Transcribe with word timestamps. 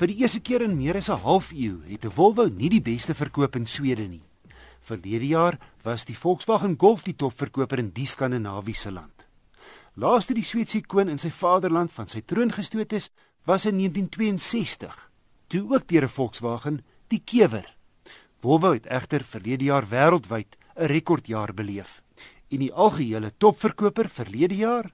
Vir 0.00 0.08
die 0.08 0.22
eerste 0.22 0.40
keer 0.40 0.62
in 0.64 0.78
meer 0.78 0.96
as 0.96 1.10
'n 1.12 1.20
halfuur 1.20 1.80
het 1.84 2.04
'n 2.06 2.10
Volvo 2.16 2.48
nie 2.48 2.70
die 2.70 2.80
beste 2.80 3.14
verkoop 3.14 3.56
in 3.56 3.66
Swede 3.66 4.08
nie. 4.08 4.22
Verlede 4.80 5.26
jaar 5.26 5.58
was 5.84 6.06
die 6.06 6.16
Volkswagen 6.16 6.78
Golf 6.78 7.02
die 7.02 7.16
topverkoper 7.16 7.78
in 7.78 7.90
die 7.92 8.06
Skandinawiese 8.06 8.90
land. 8.90 9.26
Laaste 9.94 10.32
die 10.32 10.44
Sweedse 10.44 10.80
koning 10.80 11.10
in 11.10 11.18
sy 11.18 11.30
vaderland 11.30 11.92
van 11.92 12.08
sy 12.08 12.22
troon 12.22 12.50
gestoot 12.50 12.92
is, 12.92 13.10
was 13.44 13.66
in 13.66 13.76
1962, 13.76 15.10
toe 15.48 15.68
ook 15.68 15.86
deur 15.86 16.04
'n 16.04 16.08
Volkswagen 16.08 16.80
die 17.08 17.22
Kewer. 17.24 17.76
Volvo 18.40 18.72
het 18.72 18.86
egter 18.86 19.22
verlede 19.24 19.64
jaar 19.64 19.84
wêreldwyd 19.84 20.56
'n 20.76 20.86
rekordjaar 20.86 21.52
beleef. 21.54 22.02
En 22.48 22.58
die 22.58 22.72
algehele 22.72 23.32
topverkoper 23.36 24.08
verlede 24.08 24.56
jaar, 24.56 24.92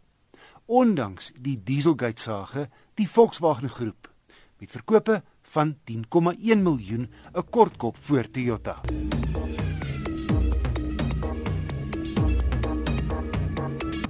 ondanks 0.67 1.33
die 1.39 1.63
Dieselgate 1.65 2.23
sage, 2.23 2.69
die 2.95 3.09
Volkswagen 3.09 3.71
groep 3.71 4.15
met 4.59 4.71
verkope 4.71 5.23
van 5.43 5.77
10,1 5.85 6.63
miljoen 6.63 7.11
'n 7.35 7.45
kortkop 7.51 7.97
voor 8.01 8.31
Toyota. 8.31 8.81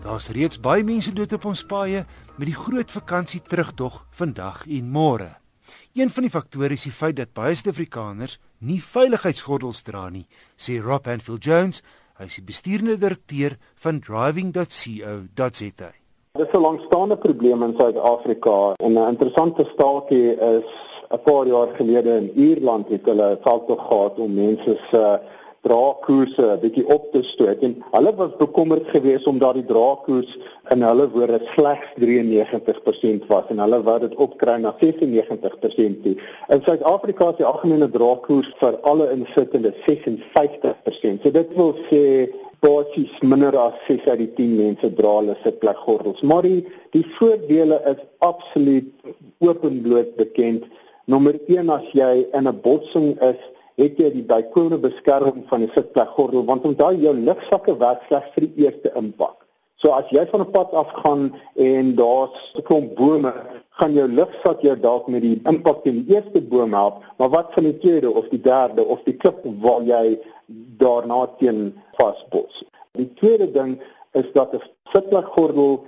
Daar's 0.02 0.28
reeds 0.28 0.60
baie 0.60 0.84
mense 0.84 1.12
dood 1.12 1.32
op 1.32 1.44
ons 1.44 1.64
paaie 1.64 2.06
met 2.38 2.46
die 2.46 2.54
groot 2.54 2.92
vakansie 2.92 3.40
terugdog 3.42 4.06
vandag 4.10 4.66
en 4.66 4.90
môre. 4.90 5.36
Een 5.92 6.10
van 6.10 6.22
die 6.22 6.30
faktore 6.30 6.72
is 6.72 6.86
die 6.86 6.92
feit 6.92 7.16
dat 7.16 7.32
baie 7.32 7.54
Suid-Afrikaners 7.54 8.38
nie 8.58 8.82
veiligheidsgordels 8.82 9.82
dra 9.82 10.08
nie, 10.08 10.26
sê 10.56 10.78
Rob 10.80 11.08
Anfield 11.10 11.44
Jones, 11.44 11.82
hy 12.20 12.30
is 12.30 12.38
die 12.38 12.46
bestuurende 12.46 12.98
direkteur 13.00 13.58
van 13.82 14.00
driving.co.za. 14.00 15.92
Dit 16.36 16.46
is 16.46 16.58
'n 16.58 16.60
langstaande 16.60 17.16
probleem 17.16 17.62
in 17.62 17.74
Suid-Afrika 17.78 18.72
en 18.76 18.92
'n 18.92 19.08
interessante 19.08 19.64
staaltjie 19.72 20.30
is 20.56 20.68
'n 21.10 21.22
paar 21.24 21.46
jaar 21.46 21.68
gelede 21.78 22.16
in 22.16 22.30
Ierland 22.34 22.88
het 22.88 23.04
hulle 23.04 23.38
veldtog 23.40 23.86
gehad 23.88 24.18
om 24.18 24.34
mense 24.34 24.78
se 24.90 25.20
draagkoerse 25.60 26.42
'n 26.42 26.60
bietjie 26.60 26.86
op 26.96 27.04
te 27.12 27.22
stoot 27.22 27.58
en 27.58 27.82
hulle 27.90 28.14
was 28.14 28.36
bekommerd 28.36 28.86
geweest 28.86 29.26
omdat 29.26 29.54
die 29.54 29.64
draagkoers 29.64 30.38
in 30.68 30.82
hulle 30.82 31.10
woorde 31.10 31.40
slegs 31.44 31.86
93% 31.94 33.26
was 33.26 33.44
en 33.48 33.58
hulle 33.58 33.82
wou 33.82 33.98
dit 34.00 34.14
opkry 34.14 34.56
na 34.56 34.74
96% 34.80 36.02
toe. 36.02 36.16
In 36.48 36.62
Suid-Afrika 36.62 37.28
is 37.28 37.36
die 37.36 37.46
algemene 37.52 37.90
draagkoers 37.90 38.54
vir 38.58 38.78
alle 38.80 39.10
insittende 39.10 39.74
56%. 39.86 41.22
So 41.22 41.30
dit 41.30 41.48
wil 41.54 41.74
sê 41.90 42.28
basies 42.60 43.12
minder 43.22 43.56
as 43.58 43.74
6 43.86 44.06
uit 44.06 44.18
die 44.18 44.32
10 44.38 44.56
mense 44.56 44.90
dra 44.98 45.12
hulle 45.18 45.36
sitplekgordels. 45.42 46.22
Maar 46.22 46.42
die 46.42 46.66
die 46.96 47.04
voordele 47.18 47.80
is 47.92 48.02
absoluut 48.18 48.88
openbloot 49.38 50.16
bekend. 50.16 50.64
Nommer 51.06 51.38
1 51.46 51.70
as 51.70 51.86
jy 51.92 52.26
in 52.32 52.48
'n 52.48 52.60
botsing 52.62 53.16
is, 53.20 53.40
het 53.76 53.98
jy 54.00 54.10
die 54.10 54.24
bykomende 54.24 54.78
beskerming 54.88 55.44
van 55.48 55.60
die 55.60 55.72
sitplekgordel 55.74 56.44
want 56.44 56.64
onthou 56.64 56.94
jou 56.96 57.14
lugsakke 57.14 57.76
werk 57.78 58.02
slegs 58.08 58.32
vir 58.34 58.48
die 58.48 58.64
eerste 58.64 58.92
impak. 58.96 59.45
So 59.76 59.92
as 59.92 60.08
jy 60.10 60.24
van 60.30 60.40
'n 60.40 60.50
pad 60.50 60.72
af 60.72 60.90
gaan 61.02 61.34
en 61.54 61.94
daar's 61.94 62.52
'n 62.54 62.62
klomp 62.62 62.94
bome, 62.94 63.32
gaan 63.70 63.92
jou 63.92 64.08
lugsak 64.08 64.60
jou 64.60 64.76
dalk 64.80 65.08
met 65.08 65.22
die 65.22 65.40
impak 65.44 65.82
teen 65.82 66.04
die 66.04 66.14
eerste 66.14 66.40
boom 66.40 66.72
help, 66.72 67.02
maar 67.18 67.28
wat 67.28 67.52
van 67.52 67.64
die 67.68 67.78
tweede 67.78 68.10
of 68.10 68.28
die 68.28 68.40
derde 68.40 68.84
of 68.84 69.02
die 69.04 69.16
klip 69.16 69.44
waar 69.60 69.82
jy 69.82 70.18
daarna 70.80 71.26
teen 71.38 71.74
vasbots. 71.98 72.64
Die 72.92 73.12
tweede 73.20 73.50
ding 73.52 73.76
is 74.12 74.32
dat 74.32 74.54
'n 74.54 74.62
sitplekgordel 74.92 75.84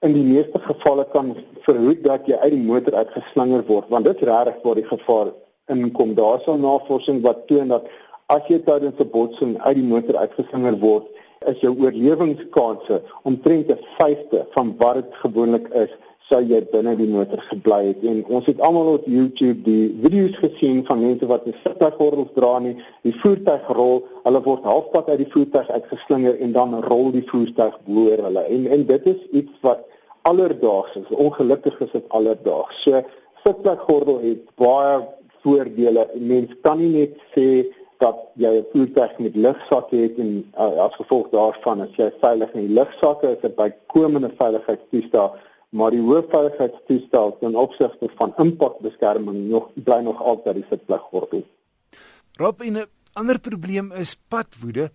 in 0.00 0.12
die 0.12 0.24
meeste 0.24 0.58
gevalle 0.58 1.06
kan 1.12 1.36
verhoed 1.66 2.02
dat 2.04 2.26
jy 2.26 2.34
uit 2.34 2.52
die 2.54 2.66
motor 2.70 2.94
uitgeslinger 2.94 3.64
word, 3.66 3.88
want 3.88 4.04
dit 4.04 4.16
is 4.20 4.28
regtig 4.28 4.62
waar 4.62 4.74
die 4.74 4.90
gevaar 4.90 5.32
inkom. 5.66 6.14
Daar's 6.14 6.46
al 6.46 6.58
navorsing 6.58 7.22
wat 7.22 7.46
toon 7.46 7.68
dat 7.68 7.86
as 8.26 8.42
jy 8.48 8.58
tydens 8.58 8.98
'n 8.98 9.10
botsing 9.10 9.58
uit 9.58 9.74
die 9.74 9.88
motor 9.94 10.16
uitgeslinger 10.16 10.78
word, 10.78 11.06
is 11.46 11.60
jou 11.60 11.74
oorlewingskanse 11.78 13.02
omtrent 13.22 13.70
'n 13.70 13.84
vyfde 13.98 14.46
van 14.50 14.74
wat 14.78 14.94
dit 14.94 15.14
gewoonlik 15.22 15.68
is 15.68 15.90
sou 16.28 16.40
jy 16.44 16.60
binne 16.72 16.92
die 16.98 17.08
motor 17.08 17.40
gebly 17.48 17.78
het. 17.86 18.02
En 18.04 18.20
ons 18.36 18.46
het 18.46 18.60
almal 18.60 18.98
op 18.98 19.06
YouTube 19.08 19.62
die 19.64 19.96
video's 20.02 20.36
gesien 20.42 20.82
van 20.88 21.00
mense 21.00 21.26
wat 21.26 21.46
'n 21.46 21.54
sitplekgordels 21.64 22.32
dra 22.34 22.58
nie 22.58 22.76
die 23.02 23.14
voertuig 23.22 23.68
rol 23.68 24.04
hulle 24.24 24.42
word 24.42 24.62
halfpad 24.62 25.08
uit 25.08 25.18
die 25.24 25.32
voertuig 25.32 25.70
uitgeslinger 25.70 26.40
en 26.40 26.52
dan 26.52 26.84
rol 26.84 27.10
die 27.12 27.24
voertuig 27.30 27.78
bo 27.86 28.10
hulle. 28.10 28.42
En 28.44 28.66
en 28.66 28.86
dit 28.86 29.06
is 29.06 29.20
iets 29.32 29.52
wat 29.60 29.80
alledaags 30.22 30.96
is 30.96 31.16
ongelukkig 31.16 31.80
is 31.80 31.92
dit 31.92 32.08
alledaags. 32.08 32.82
So 32.82 33.02
sitplekgordel 33.44 34.20
het 34.20 34.44
baie 34.56 35.00
voordele. 35.42 36.08
Mens 36.14 36.52
kan 36.62 36.78
nie 36.78 36.92
net 36.92 37.16
sê 37.34 37.64
dat 37.98 38.18
jy 38.34 38.52
'n 38.58 38.66
voertuig 38.72 39.18
met 39.18 39.36
lugsakke 39.36 39.96
het 39.96 40.18
en 40.18 40.52
uh, 40.54 40.86
as 40.86 40.94
gevolg 40.94 41.28
daarvan 41.30 41.80
as 41.80 41.94
jy 41.96 42.10
veilig 42.20 42.52
in 42.52 42.66
die 42.66 42.74
lugsakke 42.74 43.26
is 43.34 43.40
dit 43.40 43.54
bykomende 43.56 44.30
veiligheidstoestel 44.38 45.36
maar 45.68 45.92
die 45.92 46.00
hoofveiligheidstoestel 46.00 47.36
ten 47.40 47.56
opsigte 47.56 48.08
van 48.16 48.32
impakbeskerming 48.36 49.48
nog 49.48 49.68
bly 49.74 50.00
nog 50.04 50.22
altyd 50.22 50.62
die 50.62 50.66
sitpleggordel. 50.70 51.44
Rob, 52.40 52.62
'n 52.62 52.86
ander 53.12 53.38
probleem 53.38 53.92
is 53.92 54.16
padwoede. 54.28 54.90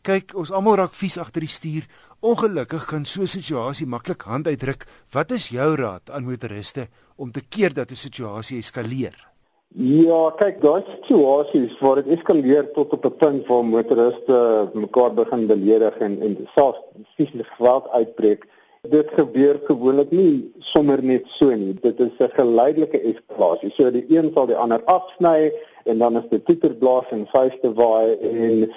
Kyk, 0.00 0.34
ons 0.34 0.50
almal 0.50 0.76
raak 0.76 0.94
vies 0.94 1.18
agter 1.18 1.40
die 1.40 1.48
stuur. 1.48 1.86
Ongelukkig 2.20 2.84
kan 2.84 3.04
so 3.04 3.20
'n 3.20 3.26
situasie 3.26 3.86
maklik 3.86 4.22
hand 4.22 4.46
uitdruk. 4.46 4.86
Wat 5.10 5.30
is 5.30 5.48
jou 5.48 5.74
raad 5.74 6.10
aan 6.10 6.24
motoriste 6.24 6.88
om 7.16 7.32
te 7.32 7.40
keer 7.40 7.74
dat 7.74 7.90
'n 7.90 7.94
situasie 7.96 8.58
eskaleer? 8.58 9.35
Ja, 9.74 10.30
kyk, 10.38 10.62
daai 10.62 10.84
situasies 10.88 11.74
waar 11.84 11.98
dit 12.00 12.14
eskaleer 12.14 12.70
tot 12.72 12.92
op 12.96 13.04
'n 13.04 13.16
punt 13.18 13.46
waar 13.46 13.64
motoriste 13.64 14.70
mekaar 14.72 15.12
begin 15.14 15.46
beledig 15.46 15.98
en 15.98 16.22
en 16.22 16.48
selfs 16.54 16.80
fisiese 17.16 17.44
geweld 17.44 17.88
uitbreek, 17.88 18.46
dit 18.90 19.08
gebeur 19.18 19.60
gewoonlik 19.64 20.10
nie 20.10 20.52
sommer 20.58 21.02
net 21.02 21.24
so 21.26 21.50
nie. 21.50 21.74
Dit 21.82 22.00
is 22.00 22.12
'n 22.18 22.30
geleidelike 22.38 23.00
eskalasie. 23.00 23.70
So 23.70 23.90
die 23.90 24.06
een 24.08 24.30
sal 24.34 24.46
die 24.46 24.56
ander 24.56 24.82
afsny 24.84 25.52
en 25.84 25.98
dan 25.98 26.16
is 26.16 26.28
dit 26.30 26.44
toeterblaas 26.44 27.10
en 27.10 27.26
vuiste 27.26 27.74
waai 27.74 28.16
en 28.20 28.72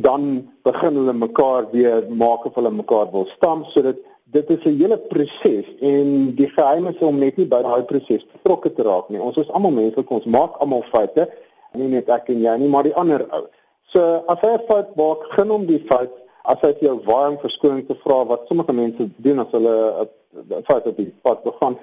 dan 0.00 0.50
begin 0.62 0.94
hulle 0.94 1.12
mekaar 1.12 1.70
weer 1.70 2.04
maak 2.08 2.44
of 2.44 2.54
hulle 2.54 2.70
mekaar 2.70 3.10
wil 3.12 3.26
stamp 3.36 3.66
sodat 3.66 3.96
dit 4.24 4.50
is 4.50 4.64
'n 4.64 4.78
hele 4.78 4.98
proses 4.98 5.66
en 5.80 6.34
die 6.34 6.48
geheim 6.48 6.86
is 6.86 6.98
om 6.98 7.18
net 7.18 7.36
nie 7.36 7.46
by 7.46 7.62
daai 7.62 7.82
proses 7.82 8.26
betrokke 8.32 8.72
te 8.72 8.82
raak 8.82 9.08
nie. 9.08 9.20
Ons 9.20 9.36
is 9.36 9.50
almal 9.50 9.70
mense, 9.70 10.04
ons 10.08 10.24
maak 10.24 10.56
almal 10.58 10.82
foute. 10.82 11.28
Nie 11.72 11.88
net 11.88 12.08
ek 12.08 12.28
en 12.28 12.40
jy 12.40 12.56
nie, 12.56 12.68
maar 12.68 12.82
die 12.82 12.94
ander 12.94 13.26
ou. 13.30 13.46
So 13.92 14.00
as 14.26 14.38
jy 14.42 14.52
'n 14.54 14.66
fout 14.66 14.96
maak, 14.96 15.18
gaan 15.30 15.50
om 15.50 15.66
die 15.66 15.84
fout 15.86 16.12
as 16.44 16.60
hy 16.60 16.74
jou 16.80 17.00
warm 17.04 17.38
verskoning 17.38 17.86
te 17.86 17.94
vra 17.94 18.24
wat 18.24 18.46
sommige 18.46 18.72
mense 18.72 19.10
doen 19.16 19.38
as 19.38 19.50
hulle 19.50 20.08
'n 20.50 20.62
fout 20.64 20.86
op 20.86 20.96
die 20.96 21.12
pad 21.22 21.42
begaan, 21.42 21.78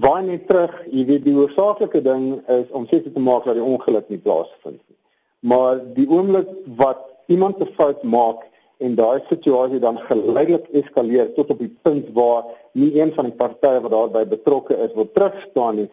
waai 0.00 0.22
net 0.22 0.46
terug, 0.48 0.72
jy 0.90 1.04
weet 1.04 1.24
die 1.24 1.34
oorsaaklike 1.36 2.02
ding 2.02 2.42
is 2.48 2.70
om 2.70 2.86
seker 2.86 3.12
te 3.12 3.20
maak 3.20 3.44
dat 3.44 3.54
die 3.54 3.64
ongeluk 3.64 4.08
nie 4.08 4.18
plaasvind 4.18 4.80
nie. 4.88 4.96
Maar 5.40 5.80
die 5.94 6.08
oomblik 6.08 6.48
wat 6.76 6.98
iemand 7.26 7.60
'n 7.60 7.72
fout 7.76 8.02
maak 8.02 8.46
en 8.80 8.94
daai 8.96 9.20
situasie 9.28 9.78
dan 9.78 9.98
geleidelik 10.08 10.68
eskaleer 10.80 11.32
tot 11.36 11.50
op 11.52 11.58
die 11.60 11.72
punt 11.82 12.08
waar 12.16 12.48
nie 12.72 12.90
een 13.00 13.12
van 13.16 13.28
die 13.28 13.36
partye 13.36 13.80
wat 13.84 13.92
daarbey 13.92 14.24
betrokke 14.30 14.76
is 14.84 14.94
wil 14.94 15.08
terugstaan 15.12 15.80
nie. 15.80 15.88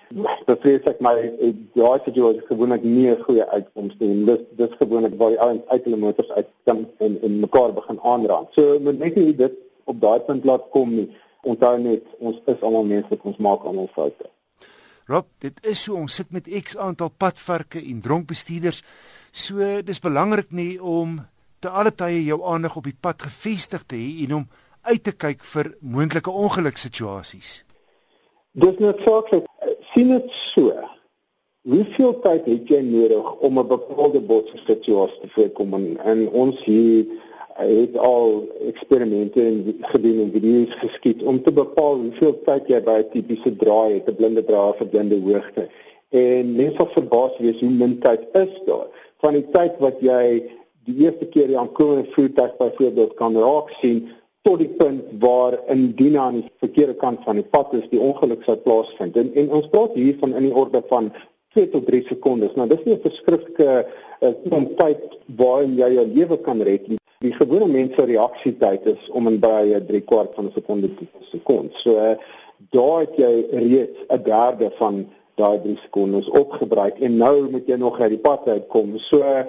Dit 0.48 0.62
vrees 0.64 0.88
ek 0.92 1.02
my 1.04 1.14
daai 1.76 2.00
situasie 2.06 2.46
gewoonlik 2.48 2.84
nie 2.84 3.10
'n 3.12 3.24
goeie 3.28 3.46
uitkoms 3.46 3.96
nie. 4.00 4.26
Dis 4.26 4.44
dis 4.62 4.80
gewoonlik 4.80 5.18
waar 5.20 5.36
die 5.36 5.42
ouens 5.42 5.68
uit 5.68 5.84
hulle 5.84 5.98
motors 6.06 6.32
uit 6.32 6.48
kan 6.64 6.88
en 6.98 7.20
en 7.22 7.40
mekaar 7.40 7.74
begin 7.74 8.00
aanraak. 8.04 8.48
So 8.54 8.80
moet 8.80 9.00
net 9.00 9.16
nie 9.16 9.36
dit 9.36 9.54
op 9.84 10.02
daai 10.02 10.20
punt 10.20 10.46
laat 10.46 10.70
kom 10.72 10.96
nie. 10.96 11.10
Onthou 11.44 11.78
net 11.80 12.04
ons 12.20 12.40
is 12.46 12.62
almal 12.62 12.84
mense, 12.84 13.20
ons 13.22 13.38
maak 13.38 13.64
almal 13.64 13.90
foute. 13.94 14.30
Rob, 15.08 15.26
dit 15.40 15.54
is 15.64 15.84
so 15.84 15.96
ons 15.96 16.16
sit 16.16 16.32
met 16.32 16.48
X 16.64 16.78
aantal 16.78 17.10
padvarke 17.18 17.80
en 17.80 18.02
dronk 18.02 18.28
bestuurders. 18.28 18.84
So 19.32 19.82
dis 19.82 20.00
belangrik 20.00 20.52
nie 20.52 20.82
om 20.84 21.22
te 21.68 21.76
alle 21.76 21.92
tye 21.92 22.24
jou 22.24 22.40
aandag 22.48 22.78
op 22.80 22.86
die 22.88 22.96
pad 22.96 23.26
gefestig 23.28 23.84
te 23.92 24.00
hê 24.00 24.24
en 24.26 24.36
om 24.40 24.46
uit 24.88 25.04
te 25.04 25.12
kyk 25.12 25.44
vir 25.54 25.74
moontlike 25.82 26.32
ongeluksituasies. 26.32 27.64
Dis 28.58 28.78
so, 29.04 29.42
sien 29.92 30.14
dit 30.14 30.30
so. 30.32 30.72
Hoeveel 31.68 32.14
tyd 32.24 32.46
het 32.48 32.70
jy 32.72 32.80
nodig 32.86 33.34
om 33.44 33.60
'n 33.60 33.68
bepaalde 33.68 34.22
botssituasie 34.22 35.20
te 35.22 35.30
voorkom 35.36 35.74
en, 35.74 35.98
en 36.12 36.30
ons 36.30 36.64
hier 36.64 37.06
het 37.58 37.98
al 37.98 38.48
eksperimente 38.68 39.44
gedoen 39.92 40.20
en 40.24 40.32
video's 40.32 40.76
geskiet 40.80 41.24
om 41.24 41.42
te 41.44 41.52
bepaal 41.52 41.96
hoeveel 42.06 42.36
tyd 42.46 42.68
jy 42.68 42.82
by 42.82 42.98
'n 43.04 43.10
tipiese 43.12 43.56
draai 43.56 43.94
het, 43.94 44.08
'n 44.08 44.16
blinde 44.16 44.44
draai 44.44 44.74
vir 44.78 44.88
blinde 44.88 45.20
hoogte. 45.20 45.68
En 46.10 46.56
mense 46.56 46.78
sal 46.78 46.88
verbaas 46.96 47.38
wees 47.40 47.60
hoe 47.60 47.70
min 47.70 48.00
tyd 48.00 48.24
is 48.34 48.54
daar. 48.66 48.88
Van 49.20 49.34
die 49.34 49.48
tyd 49.52 49.74
wat 49.80 50.00
jy 50.00 50.57
die 50.88 51.04
eerste 51.04 51.28
keer 51.34 51.50
die 51.52 51.60
aankomende 51.60 52.08
voertuig 52.16 52.58
byvoorbeeld 52.58 53.14
kan 53.20 53.36
raak 53.36 53.70
sien 53.82 54.08
tot 54.48 54.62
die 54.64 54.72
punt 54.80 55.04
waar 55.20 55.58
indien 55.74 56.16
aan 56.20 56.40
die 56.40 56.52
verkeerde 56.64 56.96
kant 57.02 57.24
van 57.28 57.40
die 57.42 57.48
pad 57.56 57.74
is 57.76 57.88
die 57.92 58.00
ongeluk 58.00 58.46
sou 58.48 58.56
plaasvind. 58.64 59.18
En, 59.20 59.34
en 59.36 59.50
ons 59.60 59.68
praat 59.74 59.98
hier 60.00 60.16
van 60.22 60.36
in 60.40 60.48
die 60.48 60.56
orde 60.56 60.82
van 60.92 61.10
2 61.58 61.70
tot 61.74 61.88
3 61.90 62.06
sekondes. 62.08 62.56
Nou 62.56 62.68
dis 62.72 62.86
nie 62.86 62.96
'n 62.96 63.04
verskriftelike 63.04 63.88
uh, 64.22 64.64
tyd 64.80 65.04
waarin 65.42 65.76
jy 65.76 65.92
jou 65.98 66.08
lewe 66.14 66.38
kan 66.48 66.62
red 66.62 66.88
nie. 66.88 67.00
Die 67.26 67.34
gewone 67.34 67.68
mens 67.68 67.96
se 67.96 68.06
reaksietyd 68.06 68.86
is 68.94 69.10
om 69.10 69.28
en 69.28 69.40
by 69.40 69.76
'n 69.76 69.86
3 69.86 70.02
kwart 70.02 70.36
van 70.36 70.46
'n 70.46 70.56
sekonde 70.56 70.94
tot 70.96 71.08
'n 71.20 71.30
sekond. 71.32 71.72
So 71.84 71.98
uh, 71.98 72.16
daar 72.72 73.00
het 73.00 73.16
jy 73.18 73.34
reeds 73.52 74.00
'n 74.08 74.24
derde 74.24 74.72
van 74.80 75.08
daai 75.36 75.60
3 75.62 75.78
sekondes 75.78 76.30
opgebruik 76.30 77.00
en 77.00 77.18
nou 77.18 77.50
moet 77.50 77.68
jy 77.68 77.76
nog 77.76 78.00
uit 78.00 78.16
die 78.16 78.26
pad 78.30 78.48
uitkom. 78.48 78.98
So 78.98 79.20
uh, 79.20 79.44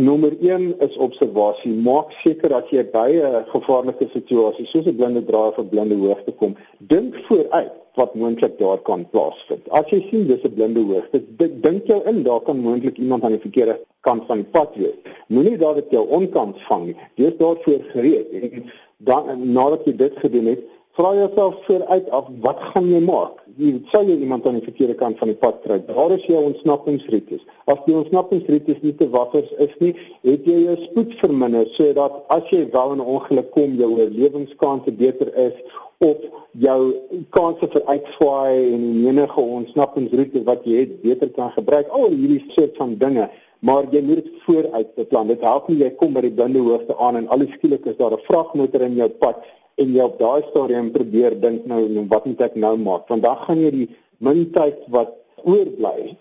Nommer 0.00 0.30
1 0.40 0.76
is 0.78 0.96
observasie. 0.96 1.72
Maak 1.74 2.12
seker 2.22 2.52
dat 2.52 2.68
jy 2.70 2.84
by 2.92 3.08
'n 3.18 3.46
gevaarlike 3.50 4.06
situasie 4.12 4.66
soos 4.66 4.86
'n 4.86 4.94
blinde 4.96 5.24
draer 5.24 5.50
of 5.50 5.58
'n 5.58 5.68
blinde 5.68 5.96
hoogte 5.96 6.32
kom, 6.32 6.54
dink 6.78 7.16
vooruit 7.26 7.72
wat 7.94 8.14
moontlik 8.14 8.58
daar 8.58 8.78
kan 8.78 9.08
plaasvind. 9.10 9.68
As 9.70 9.90
jy 9.90 10.00
sien 10.10 10.26
dis 10.26 10.44
'n 10.44 10.54
blinde 10.54 10.80
hoogte, 10.80 11.18
dink 11.66 11.86
jou 11.86 12.00
in 12.06 12.22
daar 12.22 12.40
kan 12.40 12.60
moontlik 12.60 12.96
iemand 12.98 13.24
aan 13.24 13.32
die 13.32 13.46
verkeerde 13.46 13.80
kant 14.00 14.22
van 14.26 14.36
die 14.36 14.50
pad 14.50 14.70
wees. 14.76 14.98
Moenie 15.26 15.58
dat 15.58 15.74
dit 15.74 15.90
jou 15.90 16.06
onkant 16.08 16.56
vang 16.68 16.84
nie. 16.86 16.96
Wees 17.16 17.36
daarvoor 17.36 17.82
gereed 17.92 18.26
en 18.30 18.70
dan 18.96 19.52
nadat 19.52 19.84
jy 19.84 19.96
dit 19.96 20.14
gedoen 20.16 20.46
het, 20.46 20.62
vra 20.98 21.14
jouself 21.14 21.54
vooruit 21.66 22.10
af 22.10 22.26
wat 22.42 22.60
gaan 22.72 22.88
jy 22.90 22.98
maak? 23.06 23.36
Jy 23.58 23.68
sal 23.92 24.08
jy 24.10 24.16
iemand 24.18 24.46
aan 24.46 24.56
die 24.58 24.66
verkeerde 24.66 24.96
kant 24.98 25.18
van 25.20 25.30
die 25.30 25.38
pad 25.38 25.60
kry. 25.62 25.76
Daar 25.86 26.14
is 26.14 26.24
jou 26.26 26.40
ontsnappingsroetes. 26.48 27.44
As 27.70 27.78
die 27.86 27.94
ontsnappingsroetes 27.94 28.80
nie 28.82 28.94
te 28.98 29.06
waffers 29.14 29.52
is 29.62 29.76
nie, 29.82 29.92
het 30.26 30.46
jy 30.46 30.56
jou 30.64 30.74
spoed 30.88 31.14
verminder 31.20 31.70
sodat 31.76 32.18
as 32.34 32.50
jy 32.50 32.64
wel 32.74 32.96
in 32.96 33.02
'n 33.02 33.10
ongeluk 33.14 33.50
kom, 33.54 33.78
jou 33.78 33.90
oorlewingskanse 33.94 34.92
beter 34.92 35.30
is 35.46 35.54
of 35.98 36.18
jou 36.66 36.80
kanse 37.30 37.66
vir 37.74 37.82
uitswaai 37.94 38.74
en 38.74 39.06
enige 39.06 39.40
ontsnappingsroete 39.40 40.42
wat 40.50 40.64
jy 40.64 40.80
het 40.82 41.02
beter 41.02 41.30
kan 41.30 41.50
gebruik. 41.54 41.86
Al 41.88 42.10
hierdie 42.10 42.44
soort 42.48 42.74
van 42.76 42.98
dinge 42.98 43.30
maar 43.60 43.84
jy 43.90 44.02
moet 44.02 44.22
dit 44.22 44.30
vooruit 44.46 44.94
beplan. 44.94 45.26
Dit 45.26 45.40
help 45.42 45.68
nie 45.68 45.80
jy 45.82 45.90
kom 45.98 46.12
by 46.14 46.20
die 46.20 46.34
blinde 46.34 46.60
hoogte 46.62 46.94
aan 46.98 47.16
en 47.16 47.28
alles 47.34 47.50
skielik 47.56 47.86
is 47.86 47.96
daar 47.96 48.14
'n 48.14 48.26
vragmotor 48.28 48.82
in 48.82 48.94
jou 48.94 49.08
pad 49.08 49.42
en 49.78 49.94
jy 49.94 50.04
op 50.04 50.18
daai 50.20 50.42
stadium 50.50 50.90
probeer 50.94 51.36
dink 51.40 51.66
nou 51.70 51.82
wat 52.10 52.26
moet 52.26 52.40
ek 52.48 52.56
nou 52.58 52.74
maak? 52.82 53.06
Want 53.10 53.22
dan 53.26 53.44
gaan 53.44 53.60
jy 53.62 53.70
die 53.74 53.88
min 54.24 54.48
tyd 54.54 54.82
wat 54.94 55.14
oorbly 55.44 56.16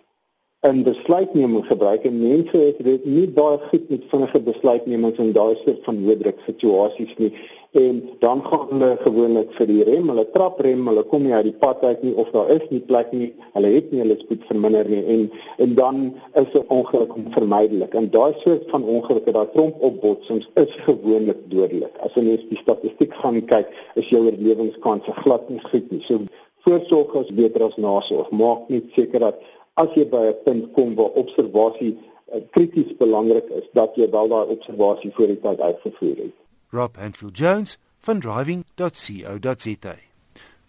in 0.66 0.84
besluitneming 0.84 1.66
gebruik 1.68 2.04
en 2.10 2.20
mense 2.20 2.58
het 2.58 2.80
dit 2.84 3.06
nie 3.06 3.28
baie 3.30 3.60
goed 3.70 3.90
met 3.90 4.08
vinnige 4.10 4.40
besluitnemings 4.42 5.20
in 5.22 5.34
daai 5.36 5.56
soort 5.62 5.84
van 5.86 6.00
hoëdruk 6.02 6.40
situasies 6.48 7.14
nie 7.22 7.30
en 7.78 8.00
dan 8.20 8.42
gaan 8.46 8.70
hulle 8.72 8.98
gewoonlik 9.04 9.52
vir 9.58 9.68
die 9.70 9.84
rem, 9.86 10.08
hulle 10.10 10.24
trap 10.34 10.62
rem, 10.66 10.86
hulle 10.90 11.04
kom 11.12 11.26
nie 11.28 11.34
uit 11.36 11.50
die 11.50 11.58
pad 11.62 11.84
uit 11.86 12.04
nie 12.08 12.14
of 12.18 12.32
daar 12.34 12.50
is 12.56 12.64
nie 12.72 12.80
plek 12.90 13.12
nie, 13.14 13.28
hulle 13.54 13.72
het 13.74 13.92
nie 13.92 14.02
hulle 14.02 14.18
spoed 14.22 14.48
verminder 14.50 14.90
nie 14.90 15.04
en 15.14 15.28
en 15.66 15.76
dan 15.80 16.00
is 16.42 16.54
'n 16.54 16.66
ongeluk 16.78 17.14
onvermydelik. 17.16 17.94
En 17.94 18.10
daai 18.10 18.34
soort 18.44 18.66
van 18.70 18.84
ongelukke, 18.84 19.32
daai 19.32 19.52
tromp 19.54 19.76
opbotsings 19.82 20.50
is 20.56 20.74
gewoonlik 20.88 21.38
dodelik. 21.54 21.94
As 22.00 22.14
jy 22.16 22.24
net 22.24 22.50
die 22.50 22.58
statistiek 22.58 23.14
gaan 23.14 23.46
kyk, 23.46 23.68
is 23.96 24.10
jou 24.10 24.26
oorlewingskanse 24.26 25.12
glad 25.22 25.50
nie 25.50 25.62
goed 25.70 25.92
nie. 25.92 26.02
So 26.02 26.20
voorsorg 26.64 27.14
is 27.16 27.36
beter 27.36 27.64
as 27.64 27.78
nasorg. 27.78 28.32
Maak 28.32 28.70
net 28.70 28.84
seker 28.96 29.20
dat 29.20 29.36
as 29.78 29.94
jy 29.96 30.06
by 30.10 30.24
'n 30.30 30.38
punt 30.44 30.72
kom 30.74 30.96
waar 30.96 31.14
observasie 31.22 31.94
uh, 31.94 32.42
krities 32.52 32.98
belangrik 32.98 33.48
is, 33.50 33.68
dat 33.74 33.96
jy 33.96 34.10
wel 34.10 34.28
daai 34.28 34.48
observasie 34.56 35.12
voor 35.14 35.28
die 35.28 35.40
tyd 35.40 35.60
uitgevoer 35.60 36.18
het. 36.24 36.36
Rob 36.70 36.96
Hanfield 36.96 37.38
Jones 37.38 37.78
van 38.00 38.20
driving.co.za. 38.20 39.96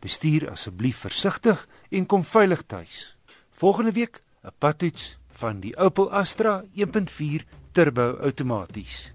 Bestuur 0.01 0.51
asseblief 0.51 0.97
versigtig 0.97 1.69
en 1.91 2.07
kom 2.07 2.25
veilig 2.25 2.63
tuis. 2.67 3.17
Volgende 3.51 3.93
week 3.93 4.23
'n 4.45 4.53
padtoets 4.59 5.19
van 5.29 5.61
die 5.61 5.77
Opel 5.77 6.11
Astra 6.11 6.65
1.4 6.75 7.45
turbo 7.73 8.19
outomaties. 8.21 9.11